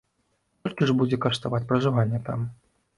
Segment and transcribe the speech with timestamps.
[0.61, 2.53] Колькі ж будзе каштаваць пражыванне там?